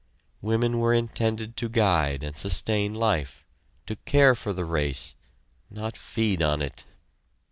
Women 0.41 0.79
were 0.79 0.95
intended 0.95 1.55
to 1.57 1.69
guide 1.69 2.23
and 2.23 2.35
sustain 2.35 2.91
life, 2.91 3.45
to 3.85 3.97
care 3.97 4.33
for 4.33 4.51
the 4.51 4.65
race; 4.65 5.13
not 5.69 5.95
feed 5.95 6.41
on 6.41 6.59
it. 6.59 6.85